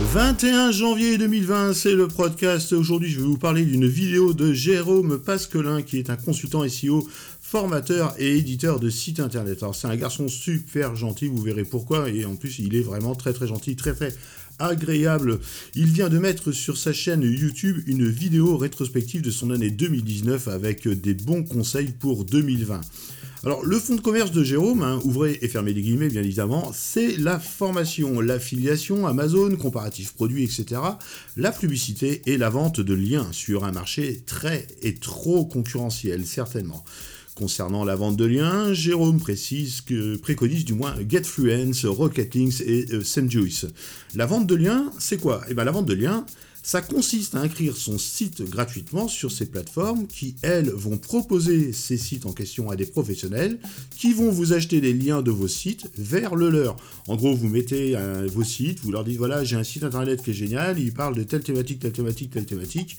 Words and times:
21 0.00 0.72
janvier 0.72 1.18
2020, 1.18 1.72
c'est 1.72 1.94
le 1.94 2.08
podcast. 2.08 2.72
Aujourd'hui, 2.72 3.10
je 3.10 3.20
vais 3.20 3.26
vous 3.26 3.38
parler 3.38 3.64
d'une 3.64 3.86
vidéo 3.86 4.34
de 4.34 4.52
Jérôme 4.52 5.18
Pasquelin, 5.18 5.82
qui 5.82 5.98
est 5.98 6.10
un 6.10 6.16
consultant 6.16 6.68
SEO, 6.68 7.08
formateur 7.40 8.12
et 8.18 8.36
éditeur 8.36 8.80
de 8.80 8.90
sites 8.90 9.20
internet. 9.20 9.62
Alors, 9.62 9.76
c'est 9.76 9.86
un 9.86 9.94
garçon 9.94 10.26
super 10.28 10.96
gentil, 10.96 11.28
vous 11.28 11.40
verrez 11.40 11.64
pourquoi, 11.64 12.10
et 12.10 12.24
en 12.24 12.34
plus, 12.34 12.58
il 12.58 12.74
est 12.74 12.82
vraiment 12.82 13.14
très 13.14 13.32
très 13.32 13.46
gentil, 13.46 13.76
très 13.76 13.94
très 13.94 14.12
agréable. 14.58 15.38
Il 15.76 15.86
vient 15.86 16.08
de 16.08 16.18
mettre 16.18 16.50
sur 16.50 16.76
sa 16.76 16.92
chaîne 16.92 17.22
YouTube 17.22 17.82
une 17.86 18.08
vidéo 18.08 18.56
rétrospective 18.56 19.22
de 19.22 19.30
son 19.30 19.50
année 19.50 19.70
2019 19.70 20.48
avec 20.48 20.88
des 20.88 21.14
bons 21.14 21.44
conseils 21.44 21.92
pour 21.92 22.24
2020. 22.24 22.80
Alors, 23.44 23.62
le 23.62 23.78
fonds 23.78 23.96
de 23.96 24.00
commerce 24.00 24.30
de 24.30 24.42
Jérôme, 24.42 24.82
hein, 24.82 25.00
ouvrez 25.04 25.38
et 25.42 25.48
fermez 25.48 25.74
les 25.74 25.82
guillemets, 25.82 26.08
bien 26.08 26.22
évidemment, 26.22 26.72
c'est 26.72 27.18
la 27.18 27.38
formation, 27.38 28.22
l'affiliation, 28.22 29.06
Amazon, 29.06 29.54
comparatif 29.56 30.14
produits, 30.14 30.44
etc., 30.44 30.80
la 31.36 31.52
publicité 31.52 32.22
et 32.24 32.38
la 32.38 32.48
vente 32.48 32.80
de 32.80 32.94
liens 32.94 33.28
sur 33.32 33.64
un 33.64 33.72
marché 33.72 34.22
très 34.24 34.66
et 34.80 34.94
trop 34.94 35.44
concurrentiel, 35.44 36.24
certainement. 36.24 36.86
Concernant 37.34 37.84
la 37.84 37.96
vente 37.96 38.16
de 38.16 38.24
liens, 38.24 38.72
Jérôme 38.72 39.20
précise 39.20 39.82
que 39.82 40.16
préconise 40.16 40.64
du 40.64 40.72
moins 40.72 40.94
GetFluence, 41.06 41.84
Rocketlinks 41.84 42.62
et 42.62 42.86
euh, 42.92 43.04
SendJuice. 43.04 43.66
La 44.14 44.24
vente 44.24 44.46
de 44.46 44.54
liens, 44.54 44.90
c'est 44.98 45.18
quoi? 45.18 45.42
Eh 45.50 45.54
bien, 45.54 45.64
la 45.64 45.72
vente 45.72 45.86
de 45.86 45.94
liens, 45.94 46.24
ça 46.64 46.80
consiste 46.80 47.34
à 47.34 47.40
inscrire 47.40 47.76
son 47.76 47.98
site 47.98 48.42
gratuitement 48.42 49.06
sur 49.06 49.30
ces 49.30 49.44
plateformes 49.44 50.06
qui, 50.06 50.34
elles, 50.40 50.70
vont 50.70 50.96
proposer 50.96 51.74
ces 51.74 51.98
sites 51.98 52.24
en 52.24 52.32
question 52.32 52.70
à 52.70 52.74
des 52.74 52.86
professionnels 52.86 53.58
qui 53.96 54.14
vont 54.14 54.30
vous 54.30 54.54
acheter 54.54 54.80
des 54.80 54.94
liens 54.94 55.20
de 55.20 55.30
vos 55.30 55.46
sites 55.46 55.90
vers 55.98 56.34
le 56.34 56.48
leur. 56.48 56.76
En 57.06 57.16
gros, 57.16 57.34
vous 57.34 57.48
mettez 57.48 57.94
vos 58.32 58.44
sites, 58.44 58.80
vous 58.80 58.92
leur 58.92 59.04
dites 59.04 59.18
voilà, 59.18 59.44
j'ai 59.44 59.56
un 59.56 59.62
site 59.62 59.84
internet 59.84 60.22
qui 60.22 60.30
est 60.30 60.34
génial, 60.34 60.78
il 60.78 60.92
parle 60.92 61.14
de 61.14 61.22
telle 61.22 61.42
thématique, 61.42 61.80
telle 61.80 61.92
thématique, 61.92 62.30
telle 62.30 62.46
thématique. 62.46 62.96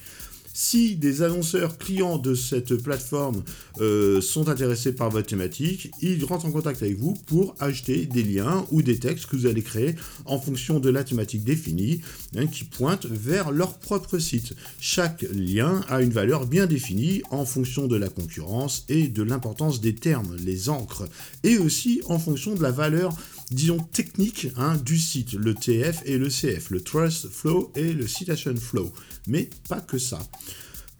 Si 0.57 0.95
des 0.95 1.21
annonceurs 1.21 1.77
clients 1.77 2.17
de 2.17 2.33
cette 2.33 2.75
plateforme 2.77 3.43
euh, 3.81 4.21
sont 4.21 4.47
intéressés 4.47 4.93
par 4.93 5.09
votre 5.09 5.27
thématique, 5.27 5.91
ils 6.01 6.23
rentrent 6.23 6.45
en 6.45 6.51
contact 6.51 6.81
avec 6.81 6.97
vous 6.97 7.13
pour 7.25 7.55
acheter 7.59 8.05
des 8.05 8.23
liens 8.23 8.65
ou 8.71 8.81
des 8.81 8.97
textes 8.97 9.25
que 9.25 9.35
vous 9.35 9.47
allez 9.47 9.63
créer 9.63 9.95
en 10.23 10.39
fonction 10.39 10.79
de 10.79 10.89
la 10.89 11.03
thématique 11.03 11.43
définie 11.43 11.99
hein, 12.37 12.47
qui 12.47 12.63
pointent 12.63 13.05
vers 13.05 13.51
leur 13.51 13.77
propre 13.79 14.17
site. 14.17 14.53
Chaque 14.79 15.25
lien 15.33 15.81
a 15.89 16.01
une 16.01 16.11
valeur 16.11 16.47
bien 16.47 16.67
définie 16.67 17.21
en 17.31 17.43
fonction 17.43 17.87
de 17.87 17.97
la 17.97 18.07
concurrence 18.07 18.85
et 18.87 19.09
de 19.09 19.23
l'importance 19.23 19.81
des 19.81 19.93
termes, 19.93 20.37
les 20.37 20.69
encres, 20.69 21.03
et 21.43 21.57
aussi 21.57 22.01
en 22.07 22.17
fonction 22.17 22.55
de 22.55 22.63
la 22.63 22.71
valeur 22.71 23.13
disons, 23.51 23.79
technique 23.79 24.47
hein, 24.57 24.77
du 24.77 24.99
site, 24.99 25.33
le 25.33 25.53
TF 25.53 26.01
et 26.05 26.17
le 26.17 26.29
CF, 26.29 26.69
le 26.69 26.81
Trust 26.81 27.29
Flow 27.29 27.71
et 27.75 27.93
le 27.93 28.07
Citation 28.07 28.55
Flow. 28.55 28.91
Mais 29.27 29.49
pas 29.69 29.81
que 29.81 29.97
ça. 29.97 30.19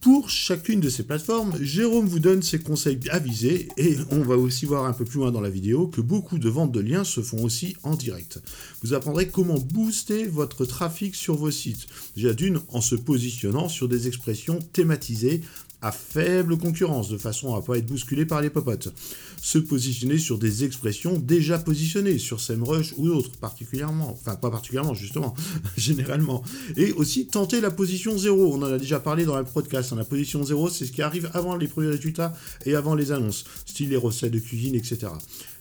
Pour 0.05 0.29
chacune 0.29 0.81
de 0.81 0.89
ces 0.89 1.01
plateformes, 1.01 1.57
Jérôme 1.59 2.05
vous 2.05 2.19
donne 2.19 2.43
ses 2.43 2.59
conseils 2.59 2.99
avisés 3.09 3.69
et 3.75 3.97
on 4.11 4.21
va 4.21 4.35
aussi 4.35 4.67
voir 4.67 4.85
un 4.85 4.93
peu 4.93 5.03
plus 5.03 5.17
loin 5.17 5.31
dans 5.31 5.41
la 5.41 5.49
vidéo 5.49 5.87
que 5.87 5.99
beaucoup 5.99 6.37
de 6.37 6.47
ventes 6.47 6.71
de 6.71 6.79
liens 6.79 7.03
se 7.03 7.21
font 7.21 7.43
aussi 7.43 7.75
en 7.81 7.95
direct. 7.95 8.39
Vous 8.83 8.93
apprendrez 8.93 9.29
comment 9.29 9.57
booster 9.57 10.27
votre 10.27 10.63
trafic 10.65 11.15
sur 11.15 11.35
vos 11.35 11.49
sites. 11.49 11.87
Déjà 12.15 12.33
d'une, 12.33 12.59
en 12.67 12.81
se 12.81 12.93
positionnant 12.93 13.67
sur 13.67 13.89
des 13.89 14.07
expressions 14.07 14.59
thématisées 14.73 15.41
faible 15.91 16.57
concurrence, 16.57 17.09
de 17.09 17.17
façon 17.17 17.53
à 17.53 17.57
ne 17.57 17.65
pas 17.65 17.77
être 17.77 17.85
bousculé 17.85 18.25
par 18.25 18.41
les 18.41 18.49
popotes. 18.49 18.93
Se 19.41 19.57
positionner 19.57 20.17
sur 20.17 20.37
des 20.37 20.63
expressions 20.63 21.17
déjà 21.19 21.57
positionnées, 21.59 22.17
sur 22.17 22.41
SEMrush 22.41 22.93
ou 22.97 23.07
d'autres, 23.07 23.31
particulièrement, 23.37 24.11
enfin 24.11 24.35
pas 24.35 24.49
particulièrement 24.49 24.93
justement, 24.93 25.35
généralement. 25.77 26.43
Et 26.77 26.91
aussi 26.93 27.27
tenter 27.27 27.61
la 27.61 27.71
position 27.71 28.17
0, 28.17 28.55
on 28.55 28.63
en 28.63 28.73
a 28.73 28.77
déjà 28.77 28.99
parlé 28.99 29.25
dans 29.25 29.37
le 29.37 29.45
podcast, 29.45 29.93
hein. 29.93 29.97
la 29.97 30.05
position 30.05 30.43
0 30.43 30.69
c'est 30.69 30.85
ce 30.85 30.91
qui 30.91 31.01
arrive 31.01 31.29
avant 31.33 31.55
les 31.55 31.67
premiers 31.67 31.89
résultats 31.89 32.33
et 32.65 32.75
avant 32.75 32.95
les 32.95 33.11
annonces, 33.11 33.45
style 33.65 33.89
les 33.89 33.97
recettes 33.97 34.31
de 34.31 34.39
cuisine, 34.39 34.75
etc. 34.75 35.07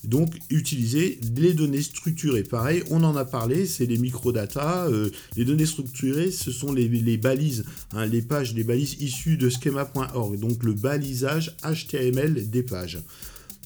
Donc, 0.04 0.34
utiliser 0.50 1.18
les 1.36 1.54
données 1.54 1.82
structurées. 1.82 2.42
Pareil, 2.42 2.82
on 2.90 3.02
en 3.04 3.16
a 3.16 3.24
parlé, 3.24 3.64
c'est 3.66 3.86
les 3.86 3.96
microdata. 3.96 4.86
Euh, 4.86 5.10
les 5.36 5.44
données 5.44 5.66
structurées, 5.66 6.30
ce 6.30 6.52
sont 6.52 6.72
les, 6.72 7.16
balises, 7.16 7.64
hein, 7.92 8.06
les 8.06 8.20
pages, 8.20 8.54
les 8.54 8.64
balises 8.64 8.96
issues 9.00 9.36
de 9.36 9.48
schema.org. 9.48 10.13
Donc, 10.14 10.62
le 10.62 10.72
balisage 10.72 11.56
HTML 11.62 12.50
des 12.50 12.62
pages. 12.62 13.00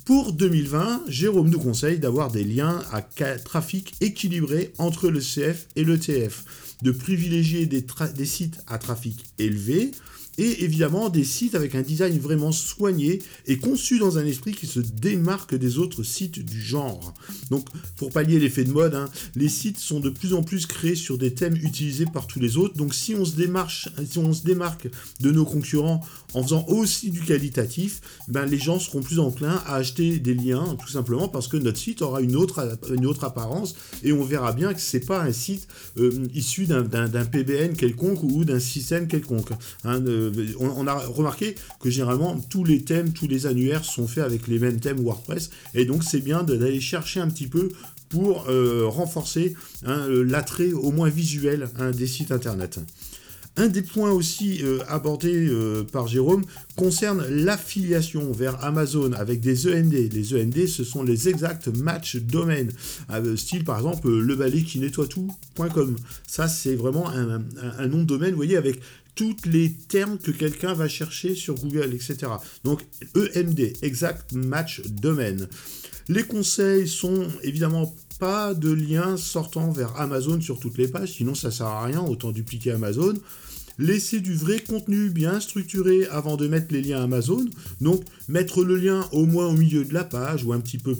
Pour 0.04 0.32
2020, 0.32 1.02
Jérôme 1.08 1.50
nous 1.50 1.58
conseille 1.58 1.98
d'avoir 1.98 2.30
des 2.30 2.42
liens 2.42 2.82
à 2.92 3.02
trafic 3.02 3.94
équilibré 4.00 4.72
entre 4.78 5.10
le 5.10 5.20
CF 5.20 5.66
et 5.76 5.84
le 5.84 5.98
TF, 5.98 6.44
de 6.80 6.90
privilégier 6.92 7.66
des 7.66 7.84
sites 8.24 8.58
à 8.66 8.78
trafic 8.78 9.22
élevé, 9.38 9.90
et 10.38 10.64
évidemment 10.64 11.08
des 11.08 11.24
sites 11.24 11.54
avec 11.54 11.74
un 11.74 11.82
design 11.82 12.18
vraiment 12.18 12.52
soigné 12.52 13.20
et 13.46 13.58
conçu 13.58 13.98
dans 13.98 14.18
un 14.18 14.24
esprit 14.24 14.52
qui 14.52 14.66
se 14.66 14.80
démarque 14.80 15.54
des 15.54 15.78
autres 15.78 16.04
sites 16.04 16.38
du 16.38 16.62
genre. 16.62 17.12
Donc 17.50 17.66
pour 17.96 18.10
pallier 18.10 18.38
l'effet 18.38 18.64
de 18.64 18.72
mode, 18.72 18.94
hein, 18.94 19.10
les 19.34 19.48
sites 19.48 19.78
sont 19.78 20.00
de 20.00 20.10
plus 20.10 20.32
en 20.34 20.42
plus 20.42 20.66
créés 20.66 20.94
sur 20.94 21.18
des 21.18 21.34
thèmes 21.34 21.56
utilisés 21.56 22.06
par 22.06 22.26
tous 22.26 22.40
les 22.40 22.56
autres. 22.56 22.76
Donc 22.76 22.94
si 22.94 23.14
on 23.14 23.24
se, 23.24 23.34
démarche, 23.34 23.88
si 24.08 24.18
on 24.18 24.32
se 24.32 24.44
démarque 24.44 24.88
de 25.20 25.30
nos 25.30 25.44
concurrents 25.44 26.00
en 26.34 26.42
faisant 26.42 26.64
aussi 26.68 27.10
du 27.10 27.20
qualitatif, 27.20 28.00
ben, 28.28 28.46
les 28.46 28.58
gens 28.58 28.78
seront 28.78 29.02
plus 29.02 29.18
enclins 29.18 29.62
à 29.66 29.74
acheter 29.74 30.18
des 30.20 30.34
liens 30.34 30.76
tout 30.80 30.88
simplement 30.88 31.28
parce 31.28 31.48
que 31.48 31.56
notre 31.56 31.78
site 31.78 32.02
aura 32.02 32.20
une 32.20 32.36
autre, 32.36 32.78
une 32.94 33.06
autre 33.06 33.24
apparence 33.24 33.74
et 34.04 34.12
on 34.12 34.22
verra 34.22 34.52
bien 34.52 34.72
que 34.72 34.80
c'est 34.80 35.04
pas 35.04 35.22
un 35.22 35.32
site 35.32 35.66
euh, 35.96 36.26
issu 36.34 36.66
d'un 36.66 36.84
PBN 36.84 37.74
quelconque 37.74 38.22
ou 38.22 38.44
d'un 38.44 38.60
système 38.60 39.08
quelconque. 39.08 39.50
Hein, 39.84 40.00
on, 40.60 40.86
a 40.86 40.94
remarqué 40.94 41.54
que 41.80 41.90
généralement 41.90 42.38
tous 42.48 42.64
les 42.64 42.82
thèmes, 42.82 43.12
tous 43.12 43.28
les 43.28 43.46
annuaires 43.46 43.84
sont 43.84 44.06
faits 44.06 44.24
avec 44.24 44.48
les 44.48 44.58
mêmes 44.58 44.80
thèmes 44.80 45.00
WordPress, 45.00 45.50
et 45.74 45.84
donc 45.84 46.04
c'est 46.04 46.20
bien 46.20 46.42
d'aller 46.42 46.80
chercher 46.80 47.20
un 47.20 47.28
petit 47.28 47.46
peu 47.46 47.70
pour 48.08 48.48
euh, 48.48 48.86
renforcer 48.86 49.54
hein, 49.84 50.06
l'attrait 50.08 50.72
au 50.72 50.90
moins 50.90 51.08
visuel 51.08 51.68
hein, 51.78 51.90
des 51.90 52.06
sites 52.06 52.32
internet. 52.32 52.80
Un 53.56 53.66
des 53.66 53.82
points 53.82 54.12
aussi 54.12 54.60
euh, 54.62 54.78
abordés 54.86 55.48
euh, 55.48 55.82
par 55.82 56.06
Jérôme 56.06 56.44
concerne 56.76 57.26
l'affiliation 57.28 58.30
vers 58.30 58.64
Amazon 58.64 59.12
avec 59.14 59.40
des 59.40 59.66
END. 59.66 59.92
Les 59.92 60.34
END, 60.34 60.68
ce 60.68 60.84
sont 60.84 61.02
les 61.02 61.28
exact 61.28 61.66
match 61.66 62.16
domaines, 62.18 62.70
style 63.34 63.64
par 63.64 63.78
exemple 63.78 64.08
le 64.08 64.36
balai 64.36 64.62
qui 64.62 64.78
nettoie 64.78 65.08
tout.com. 65.08 65.96
Ça, 66.24 66.46
c'est 66.46 66.76
vraiment 66.76 67.08
un, 67.08 67.86
nom 67.88 67.98
de 67.98 68.04
domaine, 68.04 68.30
vous 68.30 68.36
voyez, 68.36 68.56
avec 68.56 68.80
tous 69.18 69.34
les 69.46 69.72
termes 69.72 70.16
que 70.16 70.30
quelqu'un 70.30 70.74
va 70.74 70.86
chercher 70.86 71.34
sur 71.34 71.56
Google, 71.56 71.92
etc. 71.92 72.18
Donc 72.62 72.82
EMD, 73.16 73.72
Exact 73.82 74.32
Match 74.32 74.80
Domain. 74.86 75.48
Les 76.08 76.22
conseils 76.22 76.86
sont 76.86 77.26
évidemment 77.42 77.96
pas 78.20 78.54
de 78.54 78.70
liens 78.70 79.16
sortant 79.16 79.72
vers 79.72 80.00
Amazon 80.00 80.40
sur 80.40 80.60
toutes 80.60 80.78
les 80.78 80.86
pages, 80.86 81.14
sinon 81.14 81.34
ça 81.34 81.50
sert 81.50 81.66
à 81.66 81.82
rien, 81.82 82.00
autant 82.00 82.30
dupliquer 82.30 82.70
Amazon. 82.70 83.14
Laissez 83.78 84.20
du 84.20 84.34
vrai 84.34 84.60
contenu 84.60 85.08
bien 85.10 85.40
structuré 85.40 86.06
avant 86.06 86.36
de 86.36 86.48
mettre 86.48 86.72
les 86.72 86.82
liens 86.82 87.02
Amazon. 87.02 87.44
Donc 87.80 88.02
mettre 88.28 88.64
le 88.64 88.76
lien 88.76 89.04
au 89.12 89.24
moins 89.26 89.46
au 89.46 89.52
milieu 89.52 89.84
de 89.84 89.94
la 89.94 90.04
page 90.04 90.44
ou 90.44 90.52
un 90.52 90.60
petit 90.60 90.78
peu, 90.78 90.96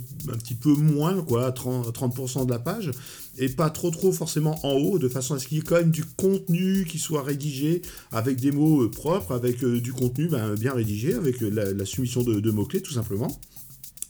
moins, 0.71 1.23
quoi, 1.23 1.51
30%, 1.51 1.93
30 1.93 2.47
de 2.47 2.53
la 2.53 2.59
page 2.59 2.91
et 3.39 3.49
pas 3.49 3.71
trop 3.71 3.91
trop 3.91 4.13
forcément 4.13 4.59
en 4.67 4.73
haut, 4.73 4.99
de 4.99 5.09
façon 5.09 5.35
à 5.35 5.39
ce 5.39 5.47
qu'il 5.47 5.59
y 5.59 5.61
ait 5.61 5.65
quand 5.65 5.77
même 5.77 5.91
du 5.91 6.05
contenu 6.05 6.85
qui 6.85 6.99
soit 6.99 7.23
rédigé 7.23 7.83
avec 8.13 8.41
des 8.41 8.51
mots 8.51 8.83
euh, 8.83 8.91
propres, 8.91 9.33
avec 9.33 9.63
euh, 9.63 9.81
du 9.81 9.93
contenu 9.93 10.29
ben, 10.29 10.55
bien 10.55 10.73
rédigé, 10.73 11.15
avec 11.15 11.43
euh, 11.43 11.75
la, 11.75 11.87
soumission 11.87 12.23
de, 12.23 12.51
mots-clés 12.51 12.81
tout 12.81 12.93
simplement. 12.93 13.39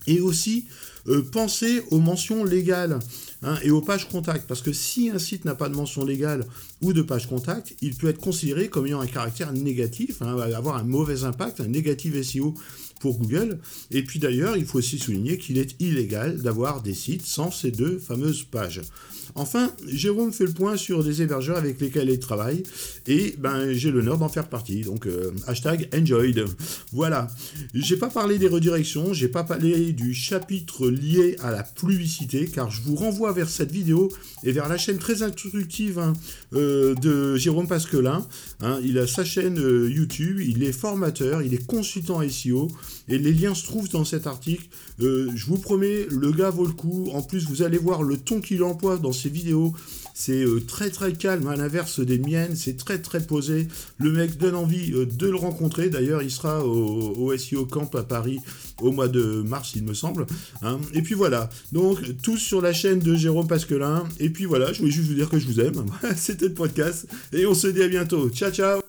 Et 0.09 0.21
aussi 0.21 0.67
penser 1.33 1.83
aux 1.91 2.01
mentions 2.01 2.45
légales 2.45 2.99
hein, 3.43 3.57
et 3.63 3.71
aux 3.71 3.81
pages 3.81 4.09
contact, 4.09 4.47
parce 4.47 4.63
que 4.63 4.73
si 4.73 5.11
un 5.11 5.19
site 5.19 5.45
n'a 5.45 5.55
pas 5.55 5.69
de 5.69 5.75
mention 5.75 6.05
légale 6.05 6.45
ou 6.83 6.93
de 6.93 7.03
page 7.03 7.29
contact, 7.29 7.75
il 7.81 7.95
peut 7.95 8.09
être 8.09 8.21
considéré 8.21 8.69
comme 8.69 8.87
ayant 8.87 9.01
un 9.01 9.07
caractère 9.07 9.53
négatif, 9.53 10.21
hein, 10.23 10.39
avoir 10.55 10.77
un 10.77 10.83
mauvais 10.83 11.25
impact, 11.25 11.61
un 11.61 11.69
négatif 11.69 12.21
SEO 12.23 12.55
pour 13.01 13.19
Google. 13.19 13.59
Et 13.91 14.03
puis 14.03 14.19
d'ailleurs, 14.19 14.57
il 14.57 14.67
faut 14.67 14.79
aussi 14.79 14.99
souligner 14.99 15.39
qu'il 15.39 15.59
est 15.59 15.81
illégal 15.81 16.41
d'avoir 16.43 16.83
des 16.83 16.95
sites 16.95 17.27
sans 17.27 17.51
ces 17.51 17.71
deux 17.71 17.99
fameuses 17.99 18.45
pages. 18.45 18.83
Enfin, 19.35 19.73
Jérôme 19.87 20.33
fait 20.33 20.47
le 20.47 20.53
point 20.53 20.77
sur 20.77 21.05
des 21.05 21.23
hébergeurs 21.23 21.59
avec 21.59 21.81
lesquels 21.81 22.11
il 22.11 22.19
travaille, 22.19 22.63
et 23.07 23.35
ben 23.39 23.73
j'ai 23.73 23.91
l'honneur 23.91 24.19
d'en 24.19 24.29
faire 24.29 24.49
partie. 24.49 24.81
Donc 24.81 25.07
euh, 25.07 25.33
hashtag 25.47 25.89
enjoyed. 25.95 26.45
Voilà. 26.93 27.29
J'ai 27.75 27.97
pas 27.97 28.09
parlé 28.09 28.39
des 28.39 28.49
redirections, 28.49 29.13
j'ai 29.13 29.29
pas 29.29 29.45
parlé 29.45 29.93
du 29.93 30.15
chapitre 30.15 30.89
lié 30.89 31.37
à 31.41 31.51
la 31.51 31.63
publicité, 31.63 32.47
car 32.47 32.71
je 32.71 32.83
vous 32.83 32.97
renvoie 32.97 33.33
vers 33.33 33.49
cette 33.49 33.71
vidéo 33.71 34.11
et 34.45 34.53
vers 34.53 34.69
la 34.69 34.79
chaîne 34.79 34.99
très 34.99 35.23
instructive 35.23 35.99
hein, 35.99 36.15
euh, 36.55 36.95
de 36.95 37.37
Jérôme 37.37 37.69
Pasquelin. 37.69 38.27
Hein. 38.61 38.81
il 38.83 38.99
a 38.99 39.07
sa 39.07 39.25
chaîne 39.25 39.59
euh, 39.59 39.91
YouTube, 39.91 40.41
il 40.41 40.63
est 40.63 40.73
formateur, 40.73 41.43
il 41.43 41.55
est 41.55 41.67
consultant 41.67 42.21
SEO, 42.29 42.69
et 43.09 43.19
les 43.19 43.33
liens 43.33 43.55
se 43.55 43.65
trouvent 43.65 43.89
dans 43.89 44.05
cet 44.05 44.27
article. 44.27 44.67
je 44.99 45.47
vous 45.47 45.59
promets, 45.59 46.07
le 46.11 46.33
gars 46.33 46.51
vaut 46.51 46.67
le 46.67 46.73
coup. 46.73 47.11
En 47.13 47.23
plus, 47.23 47.47
vous 47.47 47.63
allez 47.63 47.79
voir 47.79 48.03
le 48.03 48.17
ton 48.17 48.41
qu'il 48.41 48.63
emploie 48.63 48.97
dans 48.97 49.13
ses 49.13 49.29
vidéos. 49.29 49.75
C'est 50.15 50.45
très 50.67 50.91
très 50.91 51.13
calme, 51.13 51.47
à 51.47 51.55
l'inverse 51.55 52.01
des 52.01 52.19
miennes, 52.19 52.57
c'est 52.57 52.77
très 52.77 52.99
très 52.99 53.21
posé. 53.21 53.69
Le 53.99 54.11
mec 54.11 54.37
donne 54.37 54.57
envie 54.57 54.91
de 54.91 55.29
le 55.29 55.37
rencontrer. 55.37 55.91
D'ailleurs, 55.91 56.23
il 56.23 56.31
sera 56.31 56.65
au, 56.65 57.37
SEO 57.37 57.67
Camp 57.67 57.95
à 57.95 58.03
Paris 58.03 58.41
au 58.81 58.91
mois 58.91 59.09
de 59.09 59.43
mars, 59.43 59.73
il 59.77 59.85
me 59.85 59.95
semble. 59.95 60.27
Hein. 60.63 60.79
Et 60.93 61.03
puis 61.03 61.15
voilà, 61.15 61.51
donc 61.73 61.99
tous 62.23 62.37
sur 62.37 62.61
la 62.61 62.73
chaîne 62.73 62.99
de 62.99 63.15
Jérôme 63.15 63.47
Pasquelin. 63.47 64.05
Et 64.19 64.31
puis 64.31 64.45
voilà, 64.45 64.73
je 64.73 64.81
voulais 64.81 64.91
juste 64.91 65.09
vous 65.09 65.15
dire 65.15 65.29
que 65.29 65.39
je 65.39 65.47
vous 65.47 65.61
aime. 65.61 65.85
C'était 66.39 66.51
le 66.51 66.55
podcast. 66.55 67.07
Et 67.33 67.47
on 67.47 67.55
se 67.55 67.67
dit 67.67 67.83
à 67.83 67.89
bientôt. 67.89 68.31
Ciao, 68.31 68.53
ciao 68.53 68.88